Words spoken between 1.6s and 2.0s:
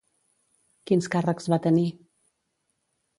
tenir?